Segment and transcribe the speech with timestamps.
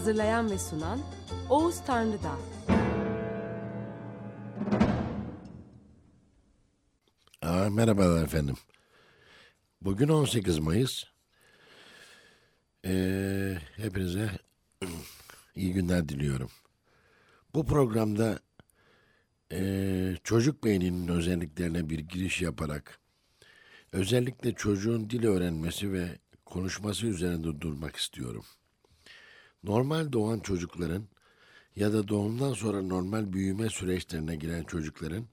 [0.00, 1.00] Hazırlayan ve sunan
[1.50, 2.38] Oğuz Tanrıdağ.
[7.42, 8.54] Aa, merhabalar efendim.
[9.80, 11.04] Bugün 18 Mayıs.
[12.86, 14.30] Ee, hepinize
[15.54, 16.50] iyi günler diliyorum.
[17.54, 18.38] Bu programda
[19.52, 23.00] ee, çocuk beyninin özelliklerine bir giriş yaparak
[23.92, 28.44] özellikle çocuğun dil öğrenmesi ve konuşması üzerinde durmak istiyorum.
[29.64, 31.04] Normal doğan çocukların
[31.76, 35.26] ya da doğumdan sonra normal büyüme süreçlerine giren çocukların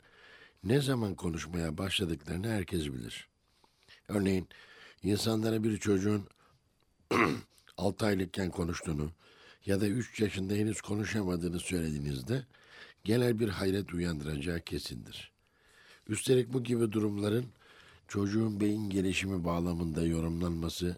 [0.63, 3.27] ne zaman konuşmaya başladıklarını herkes bilir.
[4.07, 4.47] Örneğin
[5.03, 6.27] insanlara bir çocuğun
[7.77, 9.11] 6 aylıkken konuştuğunu
[9.65, 12.45] ya da 3 yaşında henüz konuşamadığını söylediğinizde
[13.03, 15.31] genel bir hayret uyandıracağı kesindir.
[16.07, 17.45] Üstelik bu gibi durumların
[18.07, 20.97] çocuğun beyin gelişimi bağlamında yorumlanması,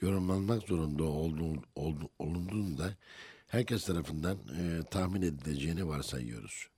[0.00, 2.96] yorumlanmak zorunda olduğu, olduğu, olunduğunda
[3.48, 6.68] herkes tarafından e, tahmin edileceğini varsayıyoruz.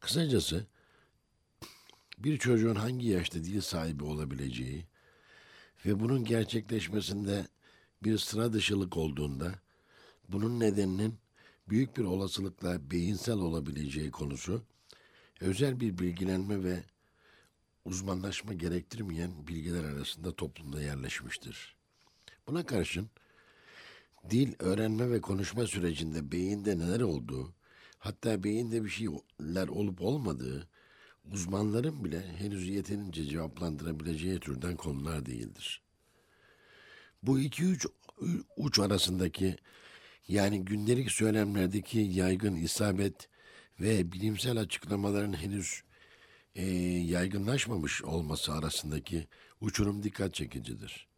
[0.00, 0.66] Kısacası
[2.18, 4.84] bir çocuğun hangi yaşta dil sahibi olabileceği
[5.86, 7.46] ve bunun gerçekleşmesinde
[8.02, 9.54] bir sıra dışılık olduğunda
[10.28, 11.14] bunun nedeninin
[11.68, 14.62] büyük bir olasılıkla beyinsel olabileceği konusu
[15.40, 16.84] özel bir bilgilenme ve
[17.84, 21.76] uzmanlaşma gerektirmeyen bilgiler arasında toplumda yerleşmiştir.
[22.48, 23.10] Buna karşın
[24.30, 27.54] dil öğrenme ve konuşma sürecinde beyinde neler olduğu,
[27.98, 30.68] hatta beyinde bir şeyler olup olmadığı
[31.32, 35.82] uzmanların bile henüz yeterince cevaplandırabileceği türden konular değildir.
[37.22, 37.86] Bu iki üç
[38.56, 39.56] uç arasındaki
[40.28, 43.28] yani gündelik söylemlerdeki yaygın isabet
[43.80, 45.82] ve bilimsel açıklamaların henüz
[46.54, 49.26] e, yaygınlaşmamış olması arasındaki
[49.60, 51.15] uçurum dikkat çekicidir.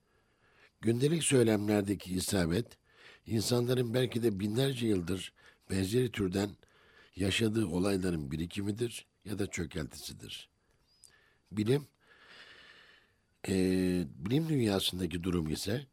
[0.81, 2.67] Gündelik söylemlerdeki isabet,
[3.27, 5.33] insanların belki de binlerce yıldır
[5.71, 6.51] benzeri türden
[7.17, 10.49] yaşadığı olayların birikimidir ya da çökeltisidir.
[11.53, 11.87] Bilim,
[13.49, 13.55] e,
[14.17, 15.87] bilim dünyasındaki durum ise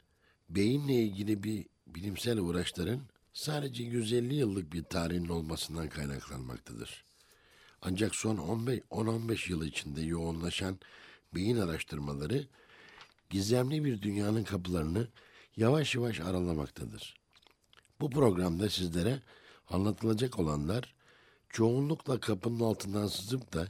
[0.49, 3.01] beyinle ilgili bir bilimsel uğraşların
[3.33, 7.05] sadece 150 yıllık bir tarihin olmasından kaynaklanmaktadır.
[7.81, 10.79] Ancak son 10-15 yıl içinde yoğunlaşan
[11.35, 12.47] beyin araştırmaları
[13.29, 15.07] gizemli bir dünyanın kapılarını
[15.57, 17.15] yavaş yavaş aralamaktadır.
[18.01, 19.21] Bu programda sizlere
[19.69, 20.95] anlatılacak olanlar
[21.49, 23.67] çoğunlukla kapının altından sızıp da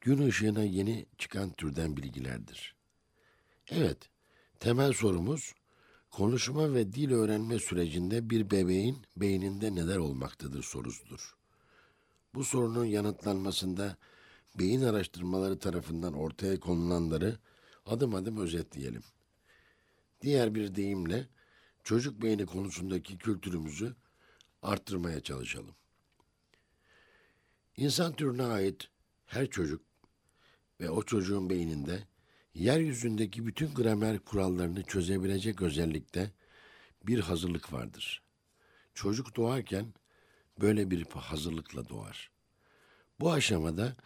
[0.00, 2.74] gün ışığına yeni çıkan türden bilgilerdir.
[3.70, 3.98] Evet,
[4.60, 5.54] temel sorumuz
[6.10, 11.36] konuşma ve dil öğrenme sürecinde bir bebeğin beyninde neler olmaktadır sorusudur.
[12.34, 13.96] Bu sorunun yanıtlanmasında
[14.58, 17.38] beyin araştırmaları tarafından ortaya konulanları
[17.86, 19.02] adım adım özetleyelim.
[20.20, 21.28] Diğer bir deyimle
[21.84, 23.94] çocuk beyni konusundaki kültürümüzü
[24.62, 25.74] arttırmaya çalışalım.
[27.76, 28.88] İnsan türüne ait
[29.26, 29.82] her çocuk
[30.80, 32.06] ve o çocuğun beyninde
[32.54, 36.32] yeryüzündeki bütün gramer kurallarını çözebilecek özellikte
[37.06, 38.22] bir hazırlık vardır.
[38.94, 39.94] Çocuk doğarken
[40.60, 42.30] böyle bir hazırlıkla doğar.
[43.20, 43.96] Bu aşamada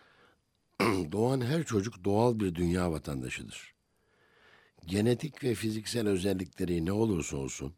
[1.12, 3.74] doğan her çocuk doğal bir dünya vatandaşıdır.
[4.86, 7.74] Genetik ve fiziksel özellikleri ne olursa olsun,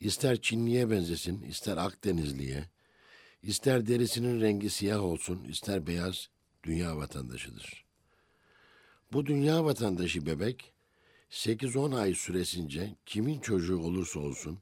[0.00, 2.64] ister Çinliye benzesin, ister Akdenizliye,
[3.42, 6.28] ister derisinin rengi siyah olsun, ister beyaz,
[6.64, 7.84] dünya vatandaşıdır.
[9.12, 10.72] Bu dünya vatandaşı bebek,
[11.30, 14.58] 8-10 ay süresince kimin çocuğu olursa olsun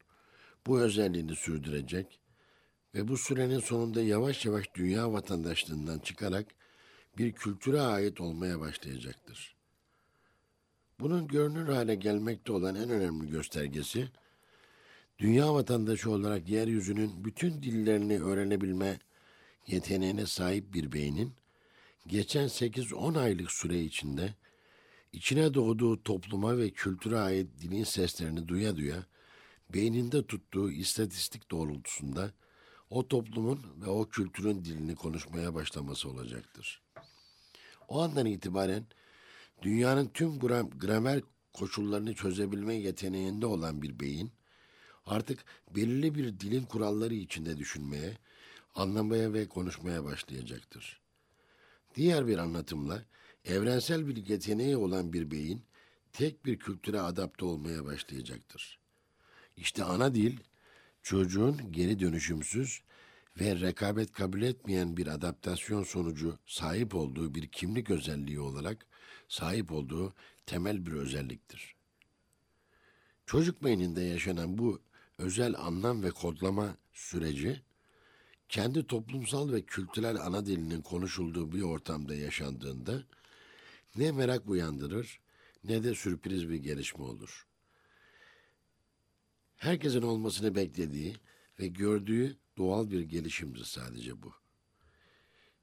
[0.67, 2.21] bu özelliğini sürdürecek
[2.95, 6.47] ve bu sürenin sonunda yavaş yavaş dünya vatandaşlığından çıkarak
[7.21, 9.55] bir kültüre ait olmaya başlayacaktır.
[11.01, 14.09] Bunun görünür hale gelmekte olan en önemli göstergesi,
[15.19, 18.99] dünya vatandaşı olarak yeryüzünün bütün dillerini öğrenebilme
[19.67, 21.33] yeteneğine sahip bir beynin,
[22.07, 24.35] geçen 8-10 aylık süre içinde
[25.13, 29.07] içine doğduğu topluma ve kültüre ait dilin seslerini duya duya,
[29.75, 32.33] beyninde tuttuğu istatistik doğrultusunda
[32.91, 36.83] o toplumun ve o kültürün dilini konuşmaya başlaması olacaktır.
[37.91, 38.85] O andan itibaren
[39.63, 41.21] dünyanın tüm gram, gramer
[41.53, 44.33] koşullarını çözebilme yeteneğinde olan bir beyin,
[45.07, 45.45] artık
[45.77, 48.19] belirli bir dilin kuralları içinde düşünmeye,
[48.75, 51.01] anlamaya ve konuşmaya başlayacaktır.
[51.95, 53.03] Diğer bir anlatımla,
[53.45, 55.63] evrensel bir yeteneği olan bir beyin,
[56.13, 58.79] tek bir kültüre adapte olmaya başlayacaktır.
[59.57, 60.39] İşte ana dil,
[61.03, 62.83] çocuğun geri dönüşümsüz
[63.41, 68.87] ve rekabet kabul etmeyen bir adaptasyon sonucu sahip olduğu bir kimlik özelliği olarak
[69.29, 70.15] sahip olduğu
[70.47, 71.75] temel bir özelliktir.
[73.27, 74.81] Çocuk beyninde yaşanan bu
[75.19, 77.63] özel anlam ve kodlama süreci
[78.49, 83.05] kendi toplumsal ve kültürel ana dilinin konuşulduğu bir ortamda yaşandığında
[83.97, 85.21] ne merak uyandırır
[85.65, 87.47] ne de sürpriz bir gelişme olur.
[89.57, 91.17] Herkesin olmasını beklediği
[91.61, 94.33] ve gördüğü doğal bir gelişimdir sadece bu.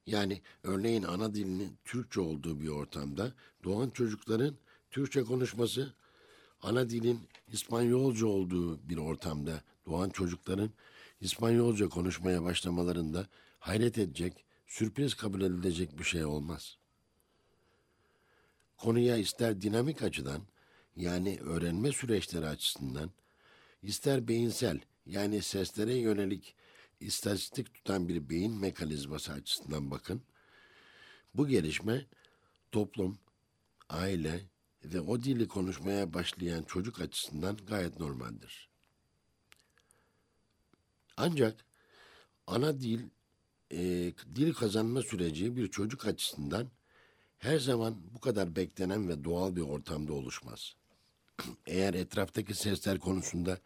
[0.06, 3.32] Yani örneğin ana dilinin Türkçe olduğu bir ortamda
[3.64, 4.54] doğan çocukların
[4.90, 5.94] Türkçe konuşması,
[6.62, 7.20] ana dilin
[7.52, 10.70] İspanyolca olduğu bir ortamda doğan çocukların
[11.20, 13.26] İspanyolca konuşmaya başlamalarında
[13.58, 16.76] hayret edecek, sürpriz kabul edilecek bir şey olmaz.
[18.76, 20.42] Konuya ister dinamik açıdan
[20.96, 23.10] yani öğrenme süreçleri açısından,
[23.82, 26.54] ister beyinsel yani seslere yönelik
[27.00, 30.22] istatistik tutan bir beyin mekanizması açısından bakın.
[31.34, 32.06] Bu gelişme
[32.72, 33.18] toplum,
[33.88, 34.44] aile
[34.84, 38.68] ve o dili konuşmaya başlayan çocuk açısından gayet normaldir.
[41.16, 41.64] Ancak
[42.46, 43.00] ana dil
[43.72, 43.78] e,
[44.34, 46.70] dil kazanma süreci bir çocuk açısından
[47.38, 50.74] her zaman bu kadar beklenen ve doğal bir ortamda oluşmaz.
[51.66, 53.58] Eğer etraftaki sesler konusunda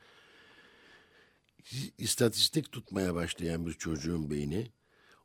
[1.99, 4.67] istatistik tutmaya başlayan bir çocuğun beyni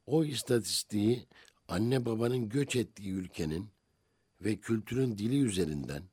[0.06, 1.28] o istatistiği
[1.68, 3.70] anne babanın göç ettiği ülkenin
[4.42, 6.04] ve kültürün dili üzerinden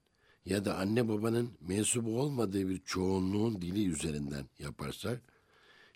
[0.47, 5.21] ya da anne babanın mensubu olmadığı bir çoğunluğun dili üzerinden yaparsa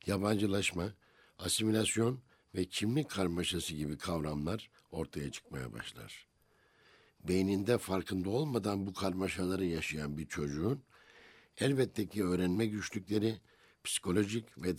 [0.07, 0.95] yabancılaşma,
[1.39, 2.21] asimilasyon
[2.55, 6.27] ve kimlik karmaşası gibi kavramlar ortaya çıkmaya başlar.
[7.29, 10.83] Beyninde farkında olmadan bu karmaşaları yaşayan bir çocuğun
[11.59, 13.39] elbette ki öğrenme güçlükleri
[13.89, 14.77] psikolojik ve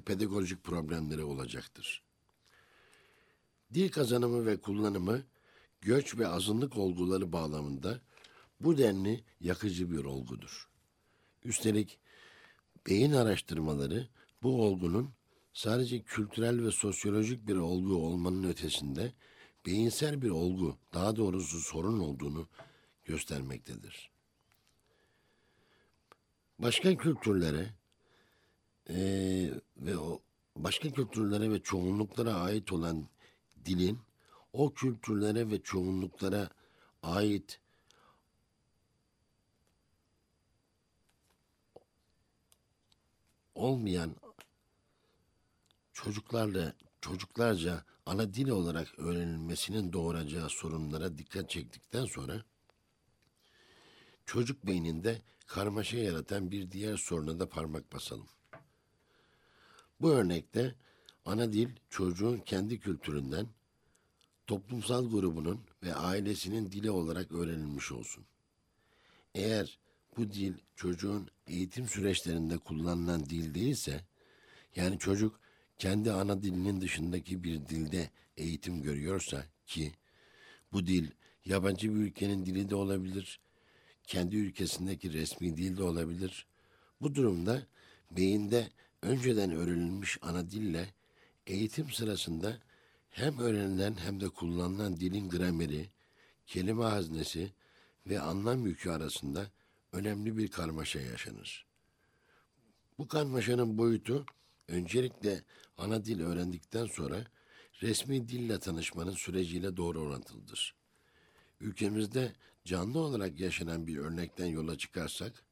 [0.00, 2.02] pedagojik problemleri olacaktır.
[3.74, 5.22] Dil kazanımı ve kullanımı
[5.80, 8.00] göç ve azınlık olguları bağlamında
[8.60, 10.68] bu denli yakıcı bir olgudur.
[11.44, 11.98] Üstelik
[12.86, 14.08] beyin araştırmaları
[14.42, 15.10] bu olgunun
[15.52, 19.12] sadece kültürel ve sosyolojik bir olgu olmanın ötesinde
[19.66, 22.48] beyinsel bir olgu, daha doğrusu sorun olduğunu
[23.04, 24.10] göstermektedir.
[26.58, 27.81] Başka kültürlere
[28.90, 28.96] e,
[29.76, 30.22] ve o
[30.56, 33.08] başka kültürlere ve çoğunluklara ait olan
[33.64, 33.98] dilin
[34.52, 36.50] o kültürlere ve çoğunluklara
[37.02, 37.60] ait
[43.54, 44.16] olmayan
[45.92, 52.44] çocuklarla çocuklarca ana dil olarak öğrenilmesinin doğuracağı sorunlara dikkat çektikten sonra
[54.26, 58.28] çocuk beyninde karmaşa yaratan bir diğer soruna da parmak basalım.
[60.02, 60.74] Bu örnekte
[61.24, 63.46] ana dil çocuğun kendi kültüründen,
[64.46, 68.24] toplumsal grubunun ve ailesinin dili olarak öğrenilmiş olsun.
[69.34, 69.78] Eğer
[70.16, 74.04] bu dil çocuğun eğitim süreçlerinde kullanılan dil değilse,
[74.76, 75.40] yani çocuk
[75.78, 79.92] kendi ana dilinin dışındaki bir dilde eğitim görüyorsa ki
[80.72, 81.10] bu dil
[81.44, 83.40] yabancı bir ülkenin dili de olabilir,
[84.06, 86.46] kendi ülkesindeki resmi dil de olabilir.
[87.00, 87.66] Bu durumda
[88.10, 88.68] beyinde
[89.02, 90.94] önceden öğrenilmiş ana dille
[91.46, 92.58] eğitim sırasında
[93.10, 95.88] hem öğrenilen hem de kullanılan dilin grameri,
[96.46, 97.52] kelime haznesi
[98.06, 99.50] ve anlam yükü arasında
[99.92, 101.66] önemli bir karmaşa yaşanır.
[102.98, 104.26] Bu karmaşanın boyutu
[104.68, 105.42] öncelikle
[105.78, 107.24] ana dil öğrendikten sonra
[107.82, 110.74] resmi dille tanışmanın süreciyle doğru orantılıdır.
[111.60, 112.32] Ülkemizde
[112.64, 115.44] canlı olarak yaşanan bir örnekten yola çıkarsak,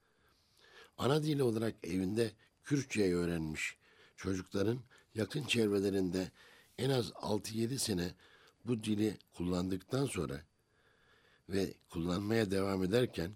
[0.98, 2.32] ana dil olarak evinde
[2.64, 3.76] Kürtçeyi öğrenmiş.
[4.16, 4.80] Çocukların
[5.14, 6.30] yakın çevrelerinde
[6.78, 8.10] en az 6-7 sene
[8.64, 10.40] bu dili kullandıktan sonra
[11.48, 13.30] ve kullanmaya devam ederken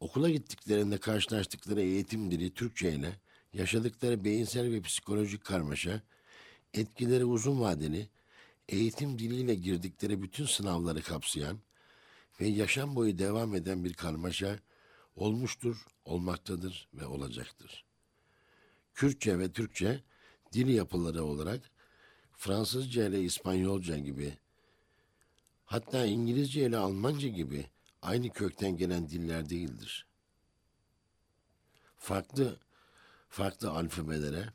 [0.00, 3.16] okula gittiklerinde karşılaştıkları eğitim dili Türkçe ile
[3.52, 6.02] yaşadıkları beyinsel ve psikolojik karmaşa,
[6.74, 8.08] etkileri uzun vadeli,
[8.68, 11.58] eğitim diliyle girdikleri bütün sınavları kapsayan
[12.40, 14.58] ve yaşam boyu devam eden bir karmaşa
[15.16, 17.84] olmuştur, olmaktadır ve olacaktır.
[18.94, 20.02] Kürtçe ve Türkçe
[20.52, 21.70] dil yapıları olarak
[22.36, 24.38] Fransızca ile İspanyolca gibi
[25.64, 27.66] hatta İngilizce ile Almanca gibi
[28.02, 30.06] aynı kökten gelen diller değildir.
[31.96, 32.58] Farklı
[33.28, 34.52] farklı alfabelere,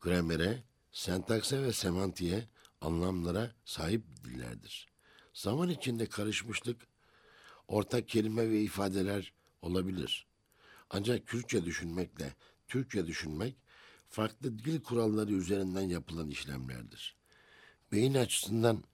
[0.00, 0.62] gramere,
[0.92, 2.48] sentakse ve semantiğe,
[2.80, 4.88] anlamlara sahip dillerdir.
[5.34, 6.86] Zaman içinde karışmışlık,
[7.68, 10.26] ortak kelime ve ifadeler olabilir.
[10.90, 12.34] Ancak Kürtçe düşünmekle
[12.68, 13.56] Türkçe düşünmek
[14.08, 17.16] farklı dil kuralları üzerinden yapılan işlemlerdir.
[17.92, 18.84] Beyin açısından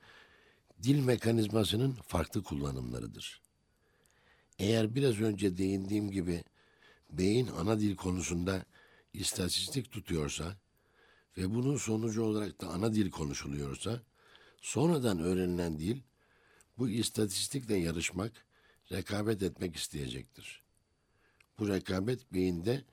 [0.82, 3.40] dil mekanizmasının farklı kullanımlarıdır.
[4.58, 6.44] Eğer biraz önce değindiğim gibi
[7.10, 8.64] beyin ana dil konusunda
[9.12, 10.56] istatistik tutuyorsa
[11.38, 14.02] ve bunun sonucu olarak da ana dil konuşuluyorsa
[14.60, 16.00] sonradan öğrenilen dil
[16.78, 18.46] bu istatistikle yarışmak,
[18.92, 20.61] rekabet etmek isteyecektir.
[21.58, 22.84] Bu rekabet beyinde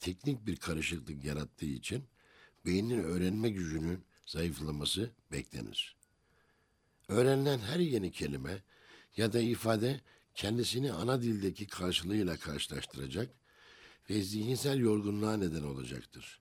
[0.00, 2.04] teknik bir karışıklık yarattığı için
[2.66, 5.96] beynin öğrenme gücünün zayıflaması beklenir.
[7.08, 8.62] Öğrenilen her yeni kelime
[9.16, 10.00] ya da ifade
[10.34, 13.30] kendisini ana dildeki karşılığıyla karşılaştıracak
[14.10, 16.40] ve zihinsel yorgunluğa neden olacaktır.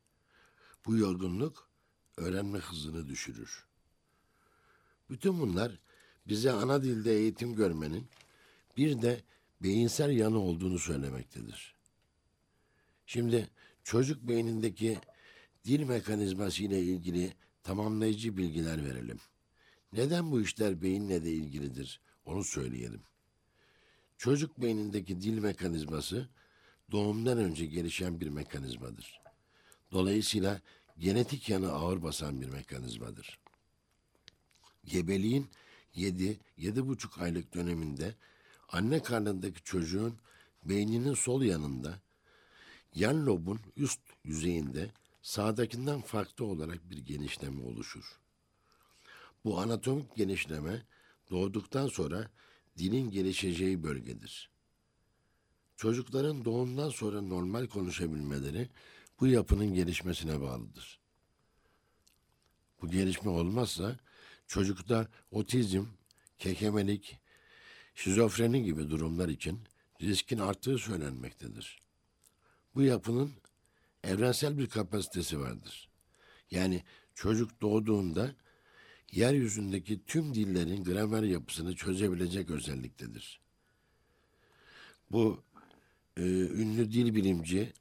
[0.86, 1.69] Bu yorgunluk
[2.17, 3.65] öğrenme hızını düşürür.
[5.10, 5.79] Bütün bunlar
[6.27, 8.07] bize ana dilde eğitim görmenin
[8.77, 9.22] bir de
[9.62, 11.76] beyinsel yanı olduğunu söylemektedir.
[13.06, 13.50] Şimdi
[13.84, 14.98] çocuk beynindeki
[15.66, 17.34] dil mekanizması ile ilgili
[17.64, 19.20] tamamlayıcı bilgiler verelim.
[19.94, 23.02] Neden bu işler beyinle de ilgilidir onu söyleyelim.
[24.18, 26.30] Çocuk beynindeki dil mekanizması
[26.92, 29.22] doğumdan önce gelişen bir mekanizmadır.
[29.92, 30.62] Dolayısıyla
[30.98, 33.40] genetik yanı ağır basan bir mekanizmadır.
[34.86, 35.50] Gebeliğin
[35.96, 38.16] 7-7,5 aylık döneminde
[38.70, 40.18] anne karnındaki çocuğun
[40.64, 42.00] beyninin sol yanında
[42.96, 48.20] yan lobun üst yüzeyinde sağdakinden farklı olarak bir genişleme oluşur.
[49.44, 50.86] Bu anatomik genişleme
[51.32, 52.32] doğduktan sonra
[52.78, 54.50] dilin gelişeceği bölgedir.
[55.76, 58.70] Çocukların doğumdan sonra normal konuşabilmeleri
[59.20, 61.00] bu yapının gelişmesine bağlıdır.
[62.82, 64.00] Bu gelişme olmazsa
[64.48, 65.86] çocukta otizm,
[66.40, 67.18] kekemelik,
[67.98, 69.60] şizofreni gibi durumlar için
[70.01, 71.82] riskin arttığı söylenmektedir.
[72.75, 73.32] Bu yapının
[74.04, 75.89] evrensel bir kapasitesi vardır.
[76.51, 76.84] Yani
[77.16, 78.36] çocuk doğduğunda
[79.12, 83.42] yeryüzündeki tüm dillerin gramer yapısını çözebilecek özelliktedir.
[85.12, 85.44] Bu
[86.18, 87.74] e, ünlü dil bilimci,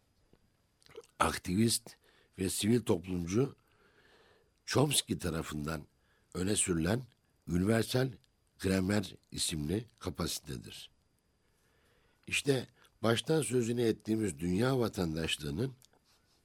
[1.19, 1.97] aktivist
[2.39, 3.57] ve sivil toplumcu
[4.67, 5.87] Chomsky tarafından
[6.35, 7.03] öne sürülen
[7.49, 8.09] universal
[8.61, 10.91] gramer isimli kapasitedir.
[12.27, 12.67] İşte
[13.03, 15.75] baştan sözünü ettiğimiz dünya vatandaşlığının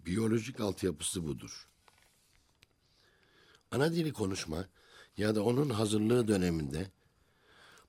[0.06, 1.68] biyolojik altyapısı budur.
[3.72, 4.66] Ana dili konuşma
[5.18, 6.92] ya da onun hazırlığı döneminde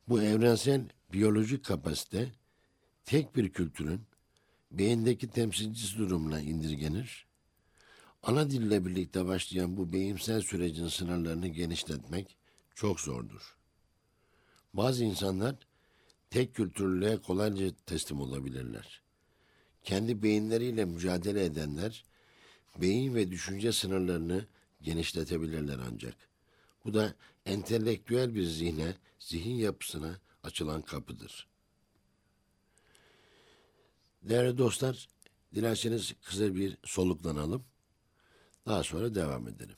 [0.08, 2.32] bu evrensel biyolojik kapasite
[3.04, 4.00] tek bir kültürün
[4.70, 7.26] beyindeki temsilcisi durumuna indirgenir.
[8.22, 12.36] Ana dille birlikte başlayan bu beyimsel sürecin sınırlarını genişletmek
[12.74, 13.56] çok zordur.
[14.74, 15.54] Bazı insanlar
[16.30, 19.02] tek kültürlüğe kolayca teslim olabilirler.
[19.84, 22.04] Kendi beyinleriyle mücadele edenler
[22.76, 24.46] beyin ve düşünce sınırlarını
[24.82, 26.14] genişletebilirler ancak.
[26.84, 27.14] Bu da
[27.46, 31.46] entelektüel bir zihne, zihin yapısına açılan kapıdır.
[34.22, 35.08] Değerli dostlar,
[35.54, 37.64] dilerseniz kısa bir soluklanalım.
[38.66, 39.76] Daha sonra devam edelim.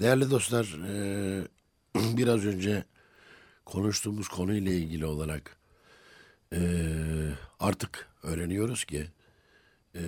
[0.00, 1.48] Değerli dostlar, e,
[2.16, 2.84] biraz önce
[3.64, 5.56] konuştuğumuz konuyla ilgili olarak
[6.52, 6.60] e,
[7.60, 9.06] artık öğreniyoruz ki
[9.94, 10.00] e,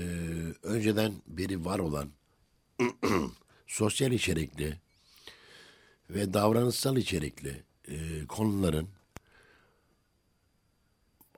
[0.63, 2.11] önceden beri var olan
[3.67, 4.81] sosyal içerikli
[6.11, 7.63] ve davranışsal içerikli
[8.29, 8.89] konuların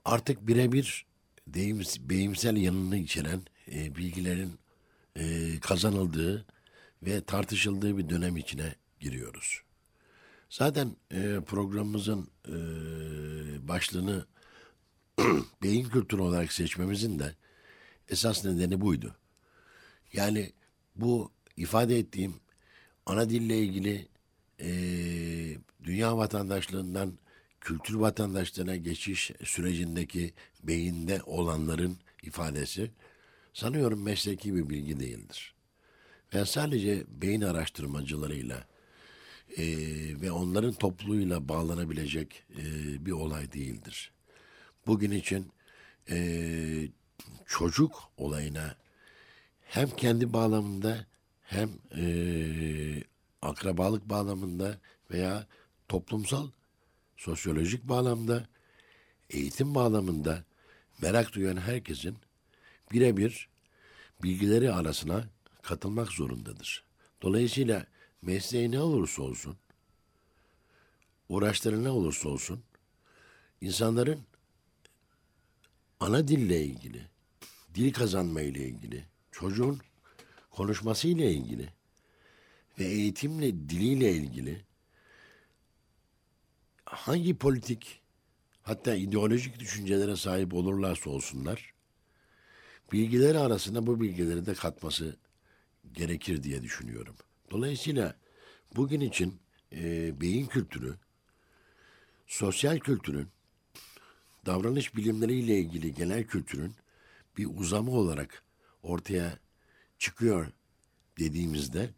[0.05, 1.05] artık birebir
[1.47, 4.59] deyimsel yanını içeren bilgilerin
[5.61, 6.45] kazanıldığı
[7.03, 9.61] ve tartışıldığı bir dönem içine giriyoruz.
[10.49, 12.57] Zaten e, programımızın e,
[13.67, 14.25] başlığını
[15.63, 17.35] beyin kültürü olarak seçmemizin de
[18.09, 19.15] esas nedeni buydu.
[20.13, 20.53] Yani
[20.95, 22.35] bu ifade ettiğim
[23.05, 24.07] ana dille ilgili
[24.59, 24.69] e,
[25.83, 27.13] dünya vatandaşlığından
[27.61, 30.33] kültür vatandaşlığına geçiş sürecindeki
[30.63, 32.91] beyinde olanların ifadesi
[33.53, 35.58] sanıyorum mesleki bir bilgi değildir.
[36.33, 38.65] Ben sadece beyin araştırmacılarıyla
[39.57, 39.65] e,
[40.21, 42.65] ve onların topluluğuyla bağlanabilecek e,
[43.05, 44.11] bir olay değildir.
[44.87, 45.51] Bugün için
[46.09, 46.17] e,
[47.45, 48.75] çocuk olayına
[49.61, 51.05] hem kendi bağlamında
[51.43, 52.05] hem e,
[53.41, 54.77] akrabalık bağlamında
[55.11, 55.47] veya
[55.87, 56.49] toplumsal
[57.17, 58.47] sosyolojik bağlamda
[59.29, 60.43] eğitim bağlamında
[61.01, 62.17] merak duyan herkesin
[62.91, 63.49] birebir
[64.23, 65.23] bilgileri arasına
[65.61, 66.83] katılmak zorundadır.
[67.21, 67.85] Dolayısıyla
[68.21, 69.57] mesleği ne olursa olsun,
[71.29, 72.63] uğraşları ne olursa olsun,
[73.61, 74.21] insanların
[75.99, 77.01] ana dille ilgili,
[77.75, 79.81] dil kazanma ile ilgili, çocuğun
[80.51, 81.69] konuşması ile ilgili
[82.79, 84.61] ve eğitimle diliyle ilgili
[86.85, 88.01] hangi politik
[88.63, 91.73] hatta ideolojik düşüncelere sahip olurlarsa olsunlar
[92.91, 95.15] bilgileri arasında bu bilgileri de katması
[95.93, 97.15] gerekir diye düşünüyorum.
[97.51, 98.15] Dolayısıyla
[98.75, 99.39] bugün için
[99.71, 100.95] e, beyin kültürü,
[102.27, 103.27] sosyal kültürün,
[104.45, 106.75] davranış bilimleriyle ilgili genel kültürün
[107.37, 108.43] bir uzamı olarak
[108.83, 109.39] ortaya
[109.97, 110.47] çıkıyor
[111.19, 111.89] dediğimizde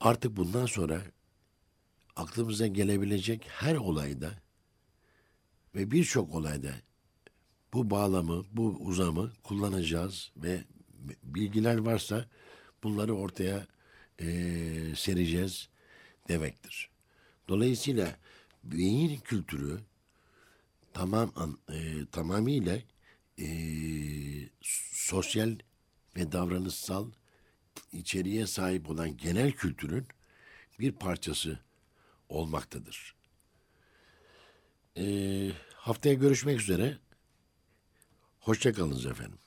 [0.00, 1.02] artık bundan sonra
[2.16, 4.30] aklımıza gelebilecek her olayda
[5.74, 6.72] ve birçok olayda
[7.72, 10.64] bu bağlamı, bu uzamı kullanacağız ve
[11.22, 12.28] bilgiler varsa
[12.82, 13.66] bunları ortaya
[14.20, 14.26] e,
[14.96, 15.68] sereceğiz
[16.28, 16.90] demektir.
[17.48, 18.16] Dolayısıyla
[18.64, 19.80] beyin kültürü
[20.92, 22.78] tamam e, tamamıyla
[23.38, 23.46] e,
[24.92, 25.58] sosyal
[26.16, 27.10] ve davranışsal
[27.92, 30.06] içeriğe sahip olan genel kültürün
[30.78, 31.58] bir parçası
[32.28, 33.14] olmaktadır.
[34.96, 35.04] E,
[35.74, 36.98] haftaya görüşmek üzere.
[38.40, 39.38] Hoşçakalınız efendim.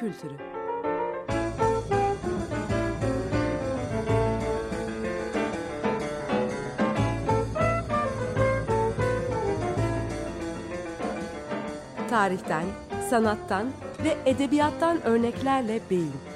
[0.00, 0.34] Kültürü.
[12.10, 12.64] Tarihten,
[13.10, 13.66] sanattan
[14.04, 16.35] ve edebiyattan örneklerle beyin.